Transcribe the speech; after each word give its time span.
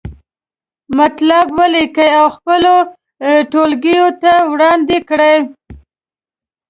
مطلب 0.99 1.45
ولیکئ 1.57 2.11
او 2.19 2.25
خپلو 2.35 2.73
ټولګیوالو 3.51 4.17
ته 4.21 4.31
یې 4.39 4.47
وړاندې 4.51 4.97
کړئ. 5.09 5.37